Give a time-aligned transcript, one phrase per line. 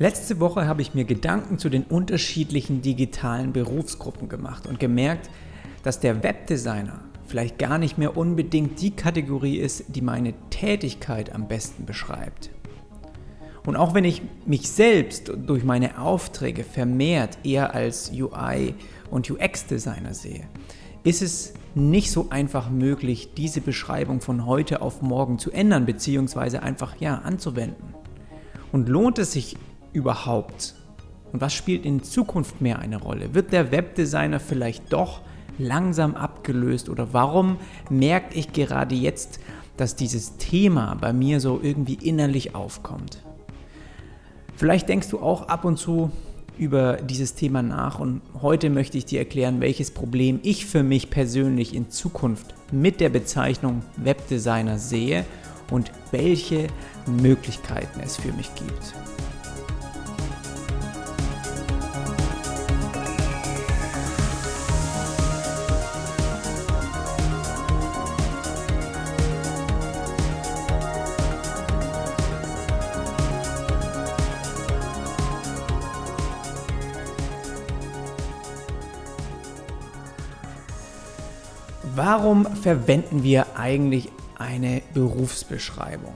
[0.00, 5.28] Letzte Woche habe ich mir Gedanken zu den unterschiedlichen digitalen Berufsgruppen gemacht und gemerkt,
[5.82, 11.48] dass der Webdesigner vielleicht gar nicht mehr unbedingt die Kategorie ist, die meine Tätigkeit am
[11.48, 12.50] besten beschreibt.
[13.66, 18.74] Und auch wenn ich mich selbst durch meine Aufträge vermehrt eher als UI
[19.10, 20.46] und UX-Designer sehe,
[21.02, 26.58] ist es nicht so einfach möglich, diese Beschreibung von heute auf morgen zu ändern bzw.
[26.58, 27.94] einfach ja anzuwenden.
[28.70, 29.56] Und lohnt es sich
[29.92, 30.74] überhaupt?
[31.32, 33.34] Und was spielt in Zukunft mehr eine Rolle?
[33.34, 35.20] Wird der Webdesigner vielleicht doch
[35.58, 37.58] langsam abgelöst oder warum
[37.90, 39.40] merke ich gerade jetzt,
[39.76, 43.22] dass dieses Thema bei mir so irgendwie innerlich aufkommt?
[44.56, 46.10] Vielleicht denkst du auch ab und zu
[46.58, 51.10] über dieses Thema nach und heute möchte ich dir erklären, welches Problem ich für mich
[51.10, 55.24] persönlich in Zukunft mit der Bezeichnung Webdesigner sehe
[55.70, 56.66] und welche
[57.06, 58.94] Möglichkeiten es für mich gibt.
[82.58, 86.12] Verwenden wir eigentlich eine Berufsbeschreibung?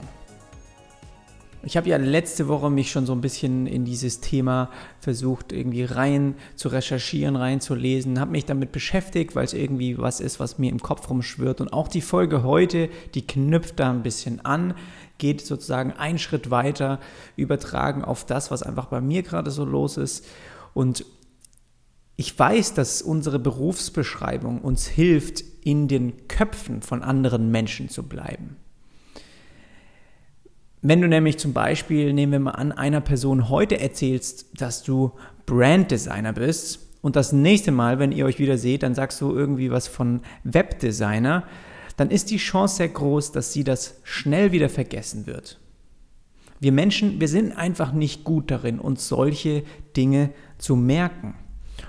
[1.65, 5.85] Ich habe ja letzte Woche mich schon so ein bisschen in dieses Thema versucht, irgendwie
[5.85, 10.41] rein zu recherchieren, rein zu lesen, habe mich damit beschäftigt, weil es irgendwie was ist,
[10.41, 11.61] was mir im Kopf rumschwirrt.
[11.61, 14.75] Und auch die Folge heute, die knüpft da ein bisschen an,
[15.19, 16.99] geht sozusagen einen Schritt weiter,
[17.37, 20.27] übertragen auf das, was einfach bei mir gerade so los ist.
[20.75, 21.05] Und
[22.17, 28.57] ich weiß, dass unsere Berufsbeschreibung uns hilft, in den Köpfen von anderen Menschen zu bleiben.
[30.83, 35.13] Wenn du nämlich zum Beispiel, nehmen wir mal an, einer Person heute erzählst, dass du
[35.47, 39.71] Branddesigner bist und das nächste Mal, wenn ihr euch wieder seht, dann sagst du irgendwie
[39.71, 41.45] was von Webdesigner,
[41.97, 45.61] dann ist die Chance sehr groß, dass sie das schnell wieder vergessen wird.
[46.59, 49.63] Wir Menschen, wir sind einfach nicht gut darin, uns solche
[49.97, 51.35] Dinge zu merken.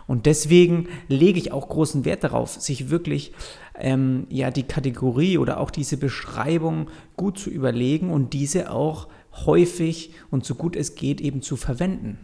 [0.08, 3.34] Und deswegen lege ich auch großen Wert darauf, sich wirklich
[3.80, 9.08] ähm, ja die Kategorie oder auch diese Beschreibung gut zu überlegen und diese auch
[9.46, 12.20] häufig und so gut es geht eben zu verwenden.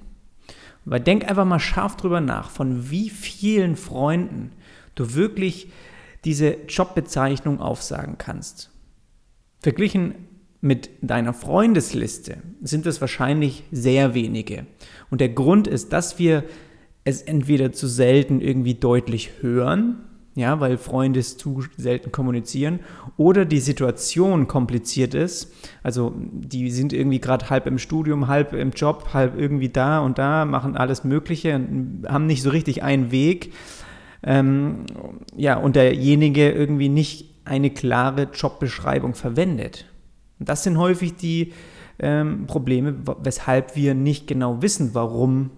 [0.86, 4.52] Weil denk einfach mal scharf drüber nach, von wie vielen Freunden
[4.96, 5.72] du wirklich
[6.26, 8.72] diese Jobbezeichnung aufsagen kannst.
[9.62, 10.16] Verglichen
[10.62, 14.66] mit deiner Freundesliste sind es wahrscheinlich sehr wenige.
[15.10, 16.44] Und der Grund ist, dass wir
[17.04, 19.98] es entweder zu selten irgendwie deutlich hören,
[20.36, 22.80] ja, weil Freunde es zu selten kommunizieren,
[23.18, 25.52] oder die Situation kompliziert ist.
[25.84, 30.18] Also die sind irgendwie gerade halb im Studium, halb im Job, halb irgendwie da und
[30.18, 33.54] da, machen alles Mögliche und haben nicht so richtig einen Weg.
[34.24, 34.86] Ähm,
[35.36, 39.86] ja, und derjenige irgendwie nicht eine klare Jobbeschreibung verwendet.
[40.40, 41.54] Und das sind häufig die
[42.00, 45.52] ähm, Probleme, weshalb wir nicht genau wissen, warum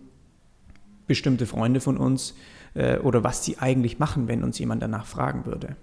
[1.07, 2.35] bestimmte Freunde von uns
[2.73, 5.75] äh, oder was sie eigentlich machen, wenn uns jemand danach fragen würde.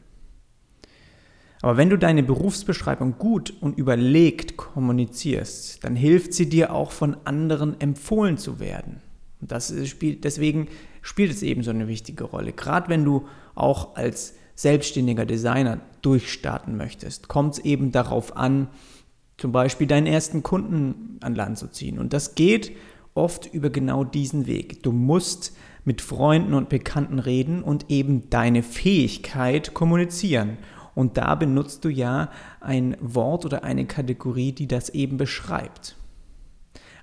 [1.61, 7.17] Aber wenn du deine Berufsbeschreibung gut und überlegt kommunizierst, dann hilft sie dir auch von
[7.25, 9.01] anderen empfohlen zu werden.
[9.41, 10.69] Und das spielt, deswegen
[11.03, 12.53] spielt es eben so eine wichtige Rolle.
[12.53, 18.69] Gerade wenn du auch als selbstständiger Designer durchstarten möchtest, kommt es eben darauf an,
[19.37, 21.99] zum Beispiel deinen ersten Kunden an Land zu ziehen.
[21.99, 22.73] Und das geht
[23.15, 24.83] oft über genau diesen Weg.
[24.83, 30.59] Du musst mit Freunden und Bekannten reden und eben deine Fähigkeit kommunizieren.
[30.95, 32.31] Und da benutzt du ja
[32.61, 35.97] ein Wort oder eine Kategorie, die das eben beschreibt.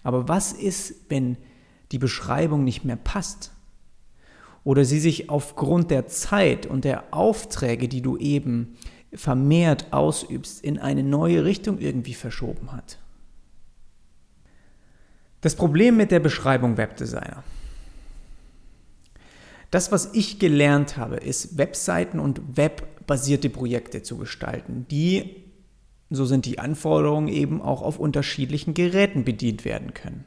[0.03, 1.37] Aber was ist, wenn
[1.91, 3.53] die Beschreibung nicht mehr passt?
[4.63, 8.75] Oder sie sich aufgrund der Zeit und der Aufträge, die du eben
[9.13, 12.99] vermehrt ausübst, in eine neue Richtung irgendwie verschoben hat?
[15.45, 17.43] Das Problem mit der Beschreibung Webdesigner.
[19.69, 25.43] Das, was ich gelernt habe, ist, Webseiten und webbasierte Projekte zu gestalten, die,
[26.09, 30.23] so sind die Anforderungen, eben auch auf unterschiedlichen Geräten bedient werden können.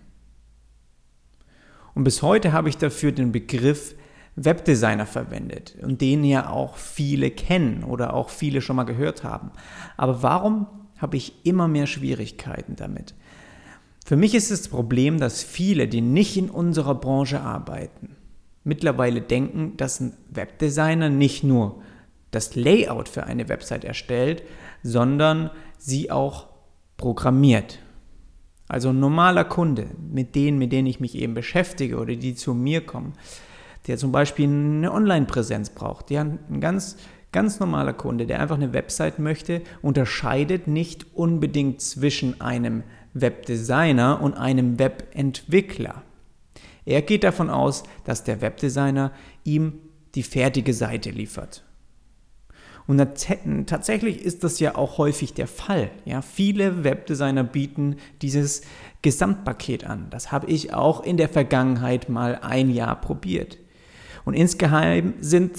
[1.97, 3.97] Und bis heute habe ich dafür den Begriff
[4.37, 9.51] Webdesigner verwendet und den ja auch viele kennen oder auch viele schon mal gehört haben.
[9.97, 13.17] Aber warum habe ich immer mehr Schwierigkeiten damit?
[14.09, 18.17] Für mich ist das Problem, dass viele, die nicht in unserer Branche arbeiten,
[18.65, 21.83] mittlerweile denken, dass ein Webdesigner nicht nur
[22.31, 24.43] das Layout für eine Website erstellt,
[24.83, 26.47] sondern sie auch
[26.97, 27.81] programmiert.
[28.67, 32.55] Also ein normaler Kunde, mit denen, mit denen ich mich eben beschäftige oder die zu
[32.55, 33.13] mir kommen,
[33.89, 36.97] der zum Beispiel eine Online-Präsenz braucht, der ein ganz,
[37.31, 42.85] ganz normaler Kunde, der einfach eine Website möchte, unterscheidet nicht unbedingt zwischen einem
[43.15, 46.03] Webdesigner und einem Webentwickler.
[46.85, 49.13] Er geht davon aus, dass der Webdesigner
[49.45, 49.75] ihm
[50.15, 51.65] die fertige Seite liefert.
[52.87, 52.97] Und
[53.67, 55.91] tatsächlich ist das ja auch häufig der Fall.
[56.07, 58.63] Ja, viele Webdesigner bieten dieses
[59.03, 60.07] Gesamtpaket an.
[60.09, 63.59] Das habe ich auch in der Vergangenheit mal ein Jahr probiert.
[64.25, 65.59] Und insgeheim sind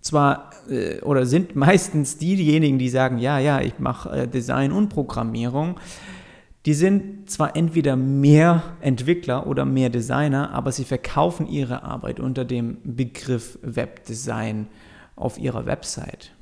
[0.00, 4.90] zwar äh, oder sind meistens diejenigen, die sagen, ja, ja, ich mache äh, Design und
[4.90, 5.80] Programmierung,
[6.66, 12.44] die sind zwar entweder mehr Entwickler oder mehr Designer, aber sie verkaufen ihre Arbeit unter
[12.44, 14.68] dem Begriff Webdesign
[15.16, 16.32] auf ihrer Website.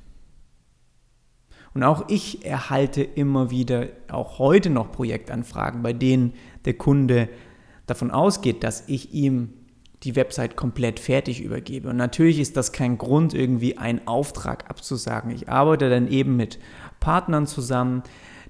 [1.74, 6.32] Und auch ich erhalte immer wieder, auch heute noch Projektanfragen, bei denen
[6.64, 7.28] der Kunde
[7.86, 9.50] davon ausgeht, dass ich ihm
[10.02, 11.88] die Website komplett fertig übergebe.
[11.88, 15.30] Und natürlich ist das kein Grund, irgendwie einen Auftrag abzusagen.
[15.30, 16.58] Ich arbeite dann eben mit
[17.00, 18.02] Partnern zusammen,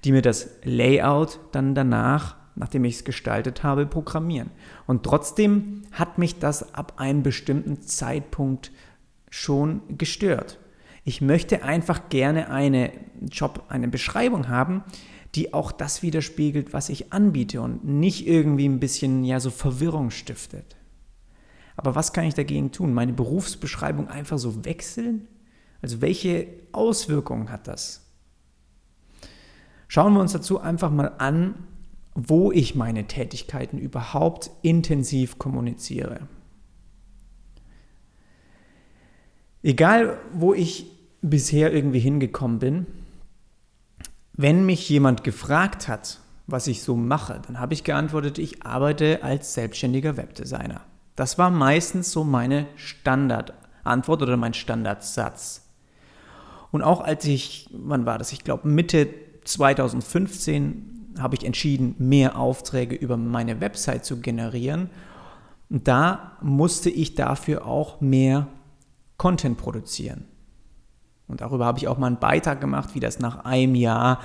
[0.04, 4.50] die mir das Layout dann danach, nachdem ich es gestaltet habe, programmieren.
[4.86, 8.72] Und trotzdem hat mich das ab einem bestimmten Zeitpunkt
[9.30, 10.58] schon gestört.
[11.04, 12.92] Ich möchte einfach gerne eine
[13.30, 14.84] Job, eine Beschreibung haben,
[15.34, 20.10] die auch das widerspiegelt, was ich anbiete und nicht irgendwie ein bisschen ja so Verwirrung
[20.10, 20.76] stiftet.
[21.76, 22.92] Aber was kann ich dagegen tun?
[22.92, 25.28] Meine Berufsbeschreibung einfach so wechseln?
[25.80, 28.07] Also welche Auswirkungen hat das?
[29.88, 31.54] Schauen wir uns dazu einfach mal an,
[32.14, 36.28] wo ich meine Tätigkeiten überhaupt intensiv kommuniziere.
[39.62, 40.90] Egal, wo ich
[41.22, 42.86] bisher irgendwie hingekommen bin,
[44.34, 49.22] wenn mich jemand gefragt hat, was ich so mache, dann habe ich geantwortet, ich arbeite
[49.22, 50.82] als selbstständiger Webdesigner.
[51.16, 55.66] Das war meistens so meine Standardantwort oder mein Standardsatz.
[56.70, 58.32] Und auch als ich, wann war das?
[58.32, 59.08] Ich glaube Mitte
[59.48, 64.90] 2015 habe ich entschieden, mehr Aufträge über meine Website zu generieren.
[65.70, 68.48] Und da musste ich dafür auch mehr
[69.16, 70.24] Content produzieren.
[71.26, 74.20] Und darüber habe ich auch mal einen Beitrag gemacht, wie das nach einem Jahr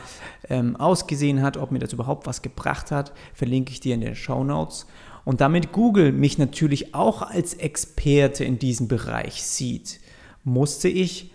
[0.49, 3.11] ähm, ausgesehen hat, ob mir das überhaupt was gebracht hat.
[3.33, 4.87] Verlinke ich dir in den Show Notes.
[5.25, 9.99] Und damit Google mich natürlich auch als Experte in diesem Bereich sieht,
[10.45, 11.32] musste ich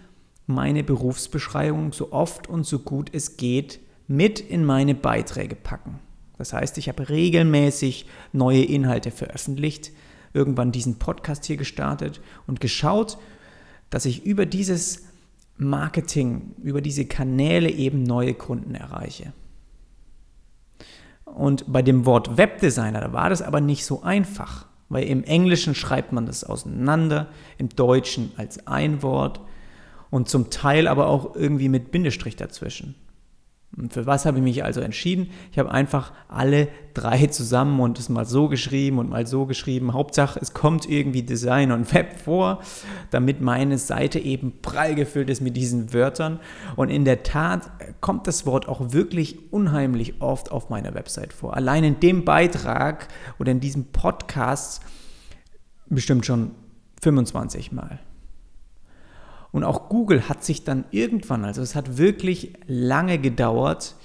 [0.48, 6.00] meine Berufsbeschreibung so oft und so gut es geht mit in meine Beiträge packen.
[6.38, 9.92] Das heißt, ich habe regelmäßig neue Inhalte veröffentlicht,
[10.32, 13.18] irgendwann diesen Podcast hier gestartet und geschaut,
[13.90, 15.04] dass ich über dieses
[15.58, 19.34] Marketing, über diese Kanäle eben neue Kunden erreiche.
[21.26, 25.74] Und bei dem Wort Webdesigner, da war das aber nicht so einfach, weil im Englischen
[25.74, 27.28] schreibt man das auseinander,
[27.58, 29.40] im Deutschen als ein Wort
[30.10, 32.94] und zum Teil aber auch irgendwie mit Bindestrich dazwischen.
[33.76, 35.30] Und für was habe ich mich also entschieden?
[35.52, 39.92] Ich habe einfach alle drei zusammen und es mal so geschrieben und mal so geschrieben.
[39.92, 42.60] Hauptsache, es kommt irgendwie Design und Web vor,
[43.10, 46.40] damit meine Seite eben prall gefüllt ist mit diesen Wörtern.
[46.76, 47.70] Und in der Tat
[48.00, 51.54] kommt das Wort auch wirklich unheimlich oft auf meiner Website vor.
[51.54, 53.08] Allein in dem Beitrag
[53.38, 54.80] oder in diesem Podcast
[55.88, 56.52] bestimmt schon
[57.02, 58.00] 25 Mal.
[59.50, 63.96] Und auch Google hat sich dann irgendwann, also es hat wirklich lange gedauert,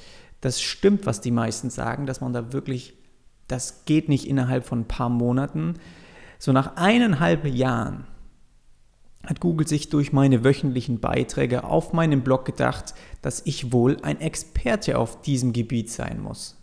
[0.41, 2.95] das stimmt, was die meisten sagen, dass man da wirklich,
[3.47, 5.75] das geht nicht innerhalb von ein paar Monaten.
[6.37, 8.05] So nach eineinhalb Jahren
[9.25, 14.19] hat Google sich durch meine wöchentlichen Beiträge auf meinem Blog gedacht, dass ich wohl ein
[14.19, 16.57] Experte auf diesem Gebiet sein muss.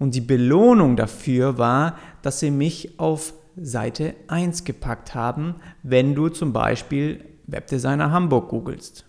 [0.00, 6.28] Und die Belohnung dafür war, dass sie mich auf Seite 1 gepackt haben, wenn du
[6.28, 9.06] zum Beispiel Webdesigner Hamburg googelst.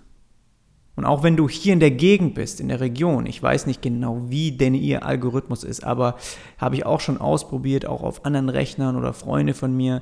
[0.95, 3.81] Und auch wenn du hier in der Gegend bist, in der Region, ich weiß nicht
[3.81, 6.15] genau, wie denn ihr Algorithmus ist, aber
[6.57, 10.01] habe ich auch schon ausprobiert, auch auf anderen Rechnern oder Freunde von mir.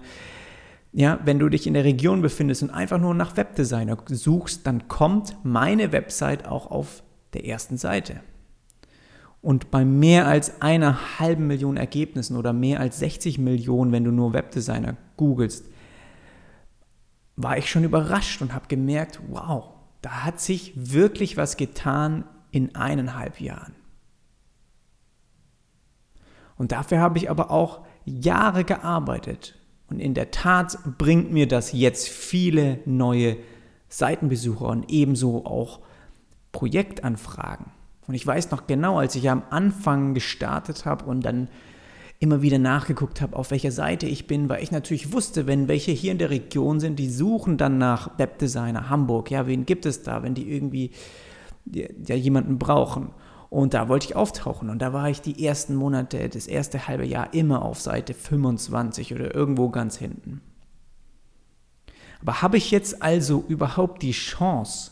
[0.92, 4.88] Ja, wenn du dich in der Region befindest und einfach nur nach Webdesigner suchst, dann
[4.88, 7.02] kommt meine Website auch auf
[7.34, 8.20] der ersten Seite.
[9.42, 14.12] Und bei mehr als einer halben Million Ergebnissen oder mehr als 60 Millionen, wenn du
[14.12, 15.66] nur Webdesigner googelst,
[17.36, 22.76] war ich schon überrascht und habe gemerkt, wow, da hat sich wirklich was getan in
[22.76, 23.74] eineinhalb Jahren.
[26.56, 29.56] Und dafür habe ich aber auch Jahre gearbeitet.
[29.90, 33.38] Und in der Tat bringt mir das jetzt viele neue
[33.90, 35.80] Seitenbesucher und ebenso auch
[36.52, 37.68] Projektanfragen.
[38.08, 41.48] Und ich weiß noch genau, als ich am Anfang gestartet habe und dann
[42.24, 45.92] immer wieder nachgeguckt habe, auf welcher Seite ich bin, weil ich natürlich wusste, wenn welche
[45.92, 49.30] hier in der Region sind, die suchen dann nach Webdesigner Hamburg.
[49.30, 50.92] Ja, wen gibt es da, wenn die irgendwie
[51.70, 53.10] ja, jemanden brauchen?
[53.50, 54.70] Und da wollte ich auftauchen.
[54.70, 59.14] Und da war ich die ersten Monate, das erste halbe Jahr immer auf Seite 25
[59.14, 60.40] oder irgendwo ganz hinten.
[62.22, 64.92] Aber habe ich jetzt also überhaupt die Chance,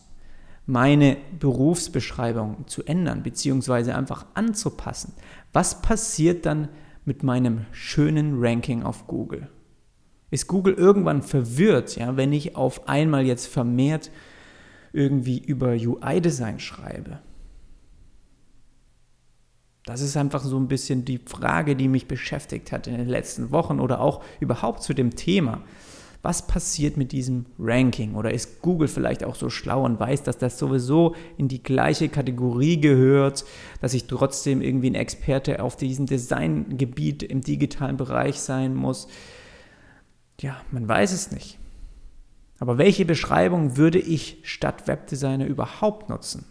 [0.65, 5.13] meine Berufsbeschreibung zu ändern, beziehungsweise einfach anzupassen?
[5.53, 6.67] Was passiert dann
[7.05, 9.49] mit meinem schönen Ranking auf Google?
[10.29, 14.11] Ist Google irgendwann verwirrt, ja, wenn ich auf einmal jetzt vermehrt
[14.93, 17.19] irgendwie über UI-Design schreibe?
[19.85, 23.51] Das ist einfach so ein bisschen die Frage, die mich beschäftigt hat in den letzten
[23.51, 25.63] Wochen oder auch überhaupt zu dem Thema.
[26.21, 28.13] Was passiert mit diesem Ranking?
[28.13, 32.09] Oder ist Google vielleicht auch so schlau und weiß, dass das sowieso in die gleiche
[32.09, 33.43] Kategorie gehört,
[33.81, 39.07] dass ich trotzdem irgendwie ein Experte auf diesem Designgebiet im digitalen Bereich sein muss?
[40.39, 41.57] Ja, man weiß es nicht.
[42.59, 46.45] Aber welche Beschreibung würde ich statt Webdesigner überhaupt nutzen?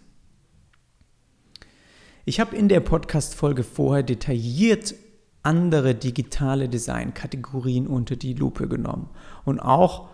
[2.25, 4.95] Ich habe in der Podcast-Folge vorher detailliert
[5.42, 9.09] andere digitale Design-Kategorien unter die Lupe genommen.
[9.44, 10.09] Und auch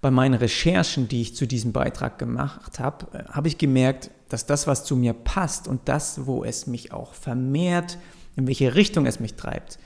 [0.00, 4.46] bei meinen Recherchen, die ich zu diesem Beitrag gemacht habe, äh, habe ich gemerkt, dass
[4.46, 7.98] das, was zu mir passt und das, wo es mich auch vermehrt,
[8.36, 9.78] in welche Richtung es mich treibt,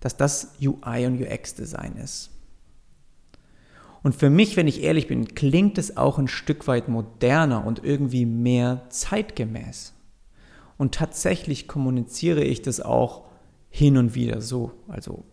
[0.00, 2.30] dass das UI und UX-Design ist.
[4.02, 7.84] Und für mich, wenn ich ehrlich bin, klingt es auch ein Stück weit moderner und
[7.84, 9.92] irgendwie mehr zeitgemäß.
[10.76, 13.28] Und tatsächlich kommuniziere ich das auch
[13.74, 15.24] hin und wieder so, also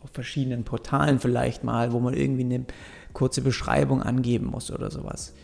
[0.00, 2.64] auf verschiedenen Portalen vielleicht mal, wo man irgendwie eine
[3.12, 5.34] kurze Beschreibung angeben muss oder sowas.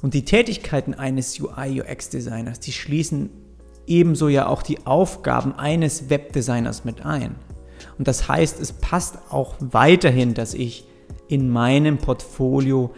[0.00, 3.30] Und die Tätigkeiten eines UI-UX-Designers, die schließen
[3.88, 7.34] ebenso ja auch die Aufgaben eines Webdesigners mit ein.
[7.98, 10.84] Und das heißt, es passt auch weiterhin, dass ich
[11.26, 12.94] in meinem Portfolio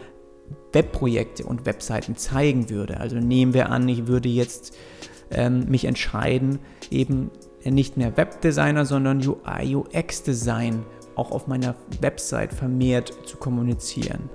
[0.73, 3.01] Webprojekte und Webseiten zeigen würde.
[3.01, 4.77] Also nehmen wir an, ich würde jetzt
[5.31, 6.59] ähm, mich entscheiden,
[6.91, 7.31] eben
[7.65, 10.85] nicht mehr Webdesigner, sondern UI, UX-Design
[11.17, 14.31] auch auf meiner Website vermehrt zu kommunizieren.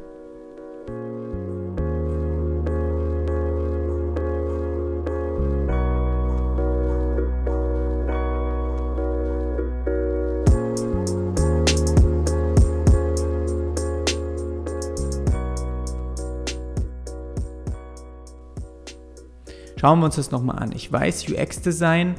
[19.78, 20.72] Schauen wir uns das nochmal an.
[20.72, 22.16] Ich weiß, UX-Design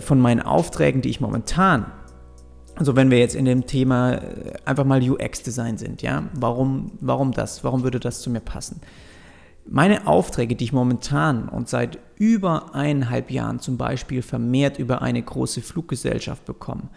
[0.00, 1.86] von meinen Aufträgen, die ich momentan,
[2.74, 7.32] also wenn wir jetzt in dem Thema äh, einfach mal UX-Design sind, ja, warum, warum
[7.32, 7.64] das?
[7.64, 8.80] Warum würde das zu mir passen?
[9.68, 15.20] Meine Aufträge, die ich momentan und seit über eineinhalb Jahren zum Beispiel vermehrt über eine
[15.20, 16.88] große Fluggesellschaft bekomme,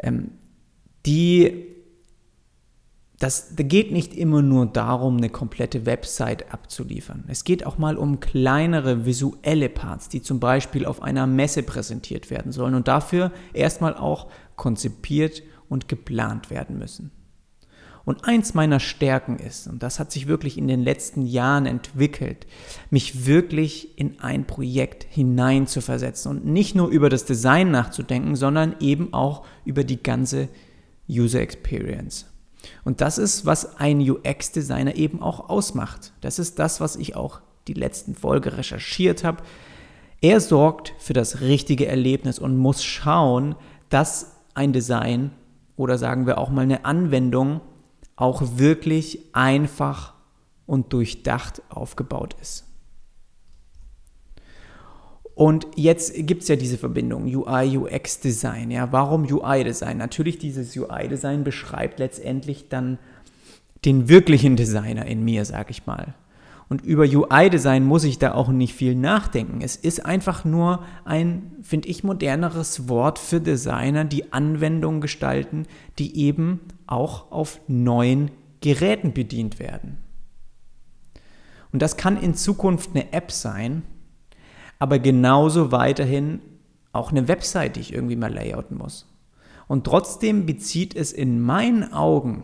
[0.00, 0.32] ähm,
[1.06, 1.71] die
[3.22, 7.22] das geht nicht immer nur darum, eine komplette Website abzuliefern.
[7.28, 12.30] Es geht auch mal um kleinere visuelle Parts, die zum Beispiel auf einer Messe präsentiert
[12.30, 14.26] werden sollen und dafür erstmal auch
[14.56, 17.12] konzipiert und geplant werden müssen.
[18.04, 22.48] Und eins meiner Stärken ist, und das hat sich wirklich in den letzten Jahren entwickelt,
[22.90, 28.34] mich wirklich in ein Projekt hinein zu versetzen und nicht nur über das Design nachzudenken,
[28.34, 30.48] sondern eben auch über die ganze
[31.08, 32.31] User Experience.
[32.84, 36.12] Und das ist, was ein UX-Designer eben auch ausmacht.
[36.20, 39.42] Das ist das, was ich auch die letzten Folge recherchiert habe.
[40.20, 43.56] Er sorgt für das richtige Erlebnis und muss schauen,
[43.88, 45.32] dass ein Design
[45.76, 47.60] oder sagen wir auch mal eine Anwendung
[48.16, 50.14] auch wirklich einfach
[50.66, 52.71] und durchdacht aufgebaut ist.
[55.42, 58.70] Und jetzt gibt es ja diese Verbindung UI, UX Design.
[58.70, 59.98] Ja, warum UI Design?
[59.98, 62.96] Natürlich, dieses UI Design beschreibt letztendlich dann
[63.84, 66.14] den wirklichen Designer in mir, sag ich mal.
[66.68, 69.62] Und über UI Design muss ich da auch nicht viel nachdenken.
[69.62, 75.66] Es ist einfach nur ein, finde ich, moderneres Wort für Designer, die Anwendungen gestalten,
[75.98, 78.30] die eben auch auf neuen
[78.60, 79.98] Geräten bedient werden.
[81.72, 83.82] Und das kann in Zukunft eine App sein,
[84.82, 86.40] aber genauso weiterhin
[86.92, 89.06] auch eine Website, die ich irgendwie mal layouten muss.
[89.68, 92.42] Und trotzdem bezieht es in meinen Augen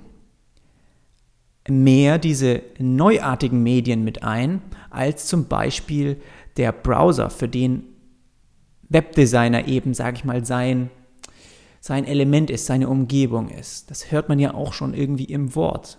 [1.69, 6.21] mehr diese neuartigen Medien mit ein, als zum Beispiel
[6.57, 7.83] der Browser, für den
[8.89, 10.91] Webdesigner eben, sage ich mal, sein,
[11.81, 13.91] sein Element ist, seine Umgebung ist.
[13.91, 15.99] Das hört man ja auch schon irgendwie im Wort.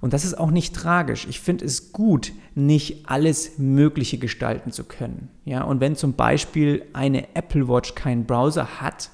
[0.00, 1.26] Und das ist auch nicht tragisch.
[1.28, 5.28] Ich finde es gut, nicht alles Mögliche gestalten zu können.
[5.44, 9.10] Ja, und wenn zum Beispiel eine Apple Watch keinen Browser hat,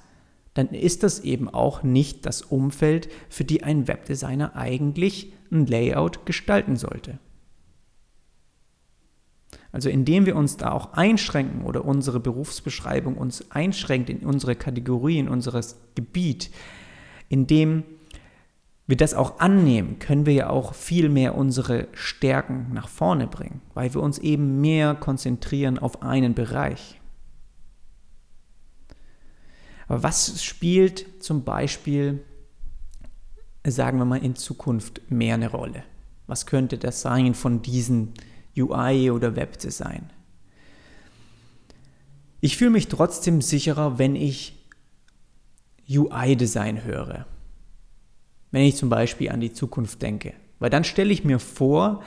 [0.53, 6.26] dann ist das eben auch nicht das Umfeld, für die ein Webdesigner eigentlich ein Layout
[6.26, 7.19] gestalten sollte.
[9.73, 15.19] Also indem wir uns da auch einschränken oder unsere Berufsbeschreibung uns einschränkt in unsere Kategorie,
[15.19, 16.50] in unseres Gebiet,
[17.29, 17.83] indem
[18.87, 23.62] wir das auch annehmen, können wir ja auch viel mehr unsere Stärken nach vorne bringen,
[23.73, 27.00] weil wir uns eben mehr konzentrieren auf einen Bereich.
[29.88, 32.23] Aber was spielt zum Beispiel,
[33.67, 35.85] sagen wir mal, in Zukunft mehr eine Rolle?
[36.26, 38.12] Was könnte das sein von diesen
[38.57, 40.11] UI oder Webdesign?
[42.41, 44.69] Ich fühle mich trotzdem sicherer, wenn ich
[45.88, 47.26] UI-Design höre
[48.54, 50.32] wenn ich zum Beispiel an die Zukunft denke.
[50.61, 52.04] Weil dann stelle ich mir vor,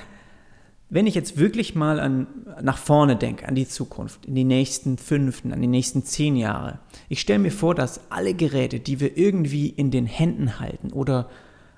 [0.89, 2.27] wenn ich jetzt wirklich mal an,
[2.62, 6.80] nach vorne denke, an die Zukunft, in die nächsten fünf, an die nächsten zehn Jahre,
[7.10, 11.30] ich stelle mir vor, dass alle Geräte, die wir irgendwie in den Händen halten oder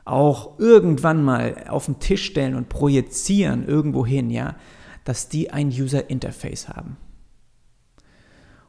[0.05, 4.55] auch irgendwann mal auf den Tisch stellen und projizieren irgendwo hin, ja,
[5.03, 6.97] dass die ein User Interface haben.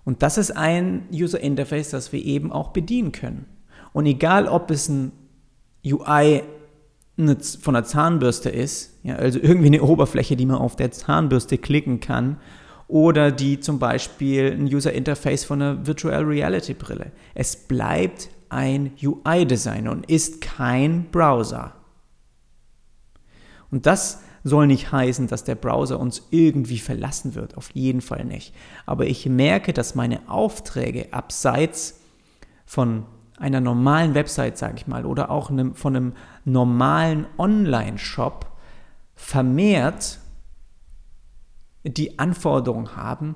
[0.04, 3.45] Und das ist ein User Interface, das wir eben auch bedienen können.
[3.92, 5.12] Und egal, ob es ein
[5.85, 6.43] UI
[7.61, 12.01] von der Zahnbürste ist, ja, also irgendwie eine Oberfläche, die man auf der Zahnbürste klicken
[12.01, 12.39] kann,
[12.89, 17.13] oder die zum Beispiel ein User Interface von einer Virtual Reality Brille.
[17.35, 21.75] Es bleibt ein UI-Design und ist kein Browser.
[23.71, 28.25] Und das soll nicht heißen, dass der Browser uns irgendwie verlassen wird, auf jeden Fall
[28.25, 28.55] nicht.
[28.87, 32.01] Aber ich merke, dass meine Aufträge abseits
[32.67, 33.05] von
[33.40, 36.12] einer normalen Website, sage ich mal, oder auch einem, von einem
[36.44, 38.47] normalen Online-Shop
[39.16, 40.20] vermehrt
[41.82, 43.35] die Anforderung haben,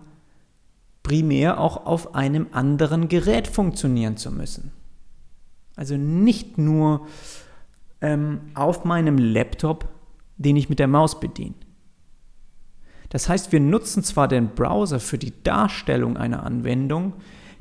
[1.03, 4.73] primär auch auf einem anderen Gerät funktionieren zu müssen.
[5.77, 7.07] Also nicht nur
[8.01, 9.89] ähm, auf meinem Laptop,
[10.37, 11.55] den ich mit der Maus bediene.
[13.09, 17.15] Das heißt, wir nutzen zwar den Browser für die Darstellung einer Anwendung,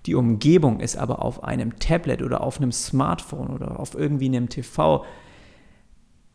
[0.06, 4.50] die Umgebung ist aber auf einem Tablet oder auf einem Smartphone oder auf irgendwie einem
[4.50, 5.06] TV.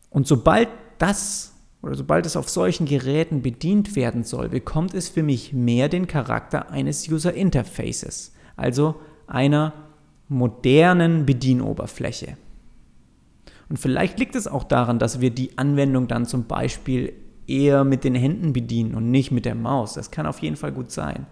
[0.09, 5.23] Und sobald das oder sobald es auf solchen Geräten bedient werden soll, bekommt es für
[5.23, 8.95] mich mehr den Charakter eines User Interfaces, also
[9.27, 9.73] einer
[10.27, 12.37] modernen Bedienoberfläche.
[13.69, 17.13] Und vielleicht liegt es auch daran, dass wir die Anwendung dann zum Beispiel
[17.47, 19.93] eher mit den Händen bedienen und nicht mit der Maus.
[19.93, 21.27] Das kann auf jeden Fall gut sein.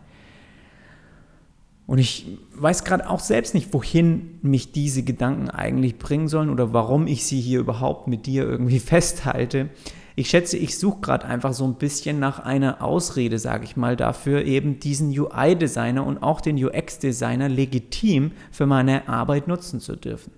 [1.88, 6.74] Und ich weiß gerade auch selbst nicht, wohin mich diese Gedanken eigentlich bringen sollen oder
[6.74, 9.70] warum ich sie hier überhaupt mit dir irgendwie festhalte.
[10.18, 13.96] Ich schätze, ich suche gerade einfach so ein bisschen nach einer Ausrede, sage ich mal,
[13.96, 20.34] dafür eben diesen UI-Designer und auch den UX-Designer legitim für meine Arbeit nutzen zu dürfen.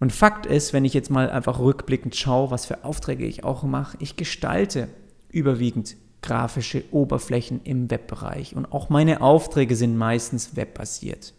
[0.00, 3.62] Und Fakt ist, wenn ich jetzt mal einfach rückblickend schaue, was für Aufträge ich auch
[3.62, 4.88] mache, ich gestalte
[5.30, 8.54] überwiegend grafische Oberflächen im Webbereich.
[8.54, 11.32] Und auch meine Aufträge sind meistens webbasiert.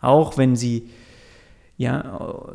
[0.00, 0.90] Auch wenn sie
[1.76, 2.48] ja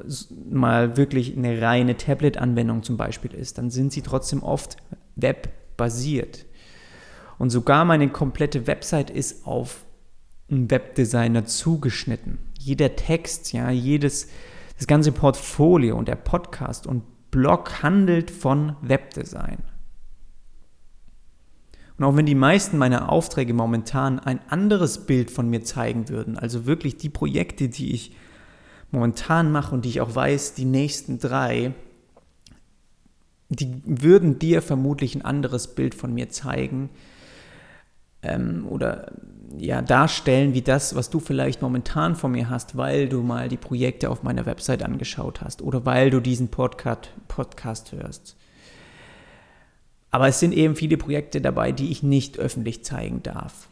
[0.50, 4.78] mal wirklich eine reine Tablet-Anwendung zum Beispiel ist, dann sind sie trotzdem oft
[5.16, 6.46] webbasiert.
[7.38, 9.86] Und sogar meine komplette Website ist auf
[10.50, 12.40] einen Webdesigner zugeschnitten.
[12.58, 14.30] Jeder Text, ja, jedes,
[14.78, 19.60] das ganze Portfolio und der Podcast und Blog handelt von Webdesign.
[21.98, 26.38] Und auch wenn die meisten meiner Aufträge momentan ein anderes Bild von mir zeigen würden,
[26.38, 28.16] also wirklich die Projekte, die ich
[28.92, 31.74] momentan mache und die ich auch weiß, die nächsten drei,
[33.50, 36.90] die würden dir vermutlich ein anderes Bild von mir zeigen
[38.22, 39.12] ähm, oder
[39.58, 43.58] ja, darstellen wie das, was du vielleicht momentan von mir hast, weil du mal die
[43.58, 48.36] Projekte auf meiner Website angeschaut hast oder weil du diesen Podcast, Podcast hörst.
[50.18, 53.70] Aber es sind eben viele Projekte dabei, die ich nicht öffentlich zeigen darf.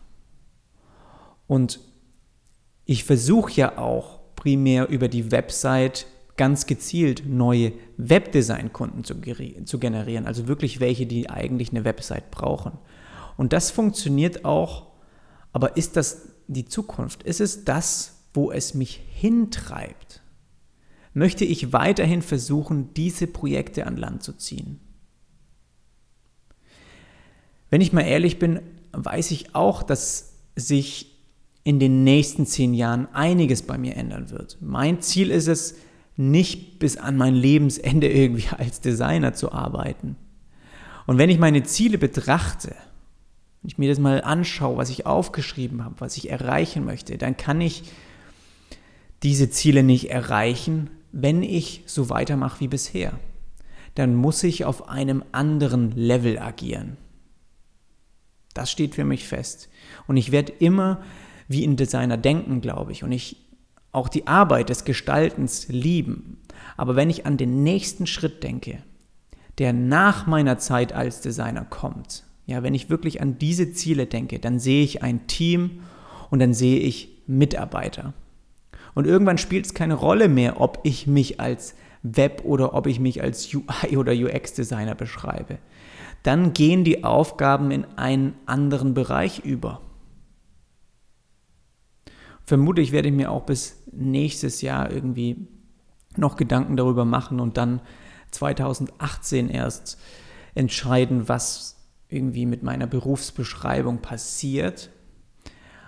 [1.47, 1.79] Und
[2.85, 6.05] ich versuche ja auch primär über die Website
[6.37, 9.15] ganz gezielt neue Webdesign-Kunden zu,
[9.65, 12.73] zu generieren, also wirklich welche, die eigentlich eine Website brauchen.
[13.37, 14.91] Und das funktioniert auch,
[15.51, 17.23] aber ist das die Zukunft?
[17.23, 20.21] Ist es das, wo es mich hintreibt?
[21.15, 24.79] Möchte ich weiterhin versuchen, diese Projekte an Land zu ziehen?
[27.75, 28.61] Wenn ich mal ehrlich bin,
[28.93, 31.11] weiß ich auch, dass sich
[31.65, 34.57] in den nächsten zehn Jahren einiges bei mir ändern wird.
[34.61, 35.75] Mein Ziel ist es,
[36.15, 40.15] nicht bis an mein Lebensende irgendwie als Designer zu arbeiten.
[41.05, 42.69] Und wenn ich meine Ziele betrachte,
[43.61, 47.35] wenn ich mir das mal anschaue, was ich aufgeschrieben habe, was ich erreichen möchte, dann
[47.35, 47.83] kann ich
[49.21, 53.19] diese Ziele nicht erreichen, wenn ich so weitermache wie bisher.
[53.95, 56.95] Dann muss ich auf einem anderen Level agieren.
[58.55, 59.69] Das steht für mich fest.
[60.07, 61.03] Und ich werde immer
[61.47, 63.03] wie ein Designer denken, glaube ich.
[63.03, 63.37] Und ich
[63.91, 66.41] auch die Arbeit des Gestaltens lieben.
[66.77, 68.79] Aber wenn ich an den nächsten Schritt denke,
[69.57, 74.39] der nach meiner Zeit als Designer kommt, ja, wenn ich wirklich an diese Ziele denke,
[74.39, 75.81] dann sehe ich ein Team
[76.29, 78.13] und dann sehe ich Mitarbeiter.
[78.93, 82.99] Und irgendwann spielt es keine Rolle mehr, ob ich mich als Web oder ob ich
[82.99, 85.57] mich als UI oder UX-Designer beschreibe.
[86.25, 89.79] Dann gehen die Aufgaben in einen anderen Bereich über.
[92.43, 95.47] Vermutlich werde ich mir auch bis nächstes Jahr irgendwie
[96.17, 97.79] noch Gedanken darüber machen und dann
[98.31, 99.99] 2018 erst
[100.55, 101.75] entscheiden, was
[102.09, 104.89] irgendwie mit meiner Berufsbeschreibung passiert.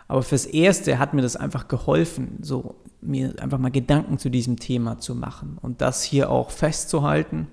[0.08, 4.58] Aber fürs Erste hat mir das einfach geholfen, so mir einfach mal Gedanken zu diesem
[4.58, 7.47] Thema zu machen und das hier auch festzuhalten,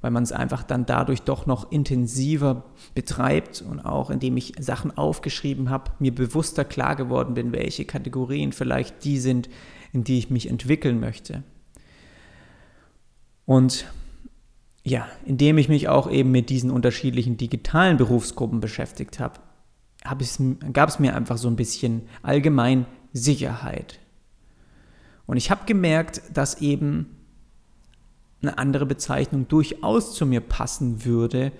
[0.00, 4.96] weil man es einfach dann dadurch doch noch intensiver betreibt und auch indem ich Sachen
[4.96, 9.48] aufgeschrieben habe, mir bewusster klar geworden bin, welche Kategorien vielleicht die sind,
[9.92, 11.42] in die ich mich entwickeln möchte.
[13.44, 13.86] Und
[14.84, 19.40] ja, indem ich mich auch eben mit diesen unterschiedlichen digitalen Berufsgruppen beschäftigt habe,
[20.04, 20.22] hab
[20.72, 23.98] gab es mir einfach so ein bisschen allgemein Sicherheit.
[25.26, 27.17] Und ich habe gemerkt, dass eben
[28.42, 31.52] eine andere Bezeichnung durchaus zu mir passen würde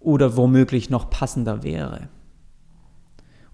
[0.00, 2.08] oder womöglich noch passender wäre.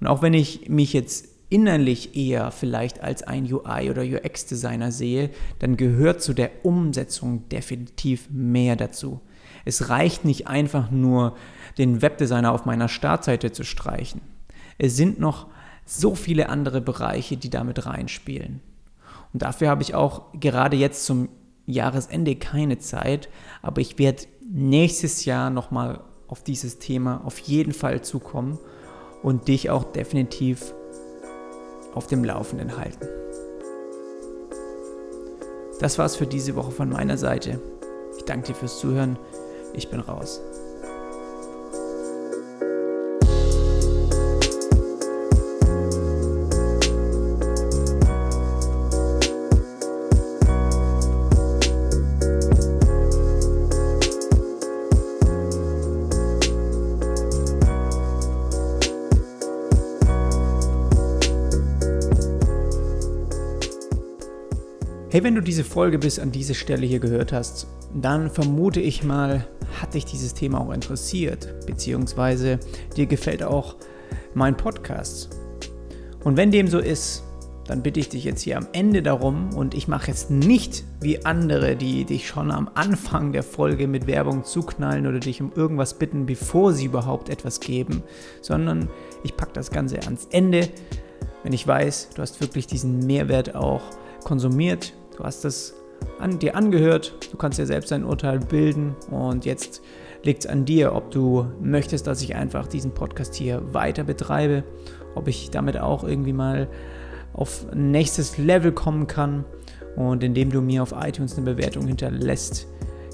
[0.01, 5.31] Und auch wenn ich mich jetzt innerlich eher vielleicht als ein UI oder UX-Designer sehe,
[5.61, 9.21] dann gehört zu der Umsetzung definitiv mehr dazu.
[9.65, 11.37] Es reicht nicht einfach nur,
[11.79, 14.21] den Webdesigner auf meiner Startseite zu streichen.
[14.79, 15.47] Es sind noch
[15.85, 18.61] so viele andere Bereiche, die damit reinspielen.
[19.33, 21.29] Und dafür habe ich auch gerade jetzt zum
[21.69, 23.29] Jahresende keine Zeit,
[23.63, 28.59] aber ich werde nächstes Jahr nochmal auf dieses Thema auf jeden Fall zukommen
[29.23, 30.75] und dich auch definitiv
[31.95, 33.07] auf dem Laufenden halten.
[35.81, 37.61] Das war's für diese Woche von meiner Seite.
[38.17, 39.19] Ich danke dir fürs Zuhören.
[39.75, 40.41] Ich bin raus.
[65.11, 69.05] Hey, wenn du diese Folge bis an diese Stelle hier gehört hast, dann vermute ich
[69.05, 69.49] mal,
[69.81, 72.61] hat dich dieses Thema auch interessiert, beziehungsweise
[72.95, 73.77] dir gefällt auch
[74.35, 75.31] mein Podcast.
[76.25, 77.23] Und wenn dem so ist,
[77.67, 81.25] dann bitte ich dich jetzt hier am Ende darum und ich mache jetzt nicht wie
[81.25, 85.95] andere, die dich schon am Anfang der Folge mit Werbung zuknallen oder dich um irgendwas
[85.95, 88.03] bitten, bevor sie überhaupt etwas geben,
[88.43, 88.91] sondern
[89.25, 90.69] ich packe das Ganze ans Ende,
[91.45, 93.81] wenn ich weiß, du hast wirklich diesen Mehrwert auch
[94.23, 95.75] konsumiert, du hast es
[96.21, 99.83] an dir angehört, du kannst dir selbst ein Urteil bilden und jetzt
[100.23, 104.63] liegt es an dir, ob du möchtest, dass ich einfach diesen Podcast hier weiter betreibe,
[105.15, 106.69] ob ich damit auch irgendwie mal
[107.33, 109.45] auf nächstes Level kommen kann
[109.97, 112.69] und indem du mir auf iTunes eine Bewertung hinterlässt,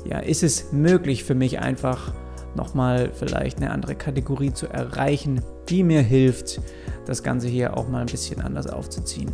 [0.05, 2.13] ja, ist es möglich für mich einfach
[2.55, 6.61] nochmal vielleicht eine andere Kategorie zu erreichen, die mir hilft,
[7.07, 9.33] das Ganze hier auch mal ein bisschen anders aufzuziehen.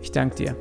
[0.00, 0.56] Ich danke dir.